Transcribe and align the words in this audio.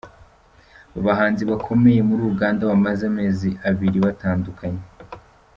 Aba 0.89 1.01
bahanzi 1.07 1.43
bakomeye 1.51 1.99
muri 2.09 2.21
Uganda 2.31 2.69
bamaze 2.71 3.03
amezi 3.11 3.49
abiri 3.69 3.97
batandukanye. 4.05 4.83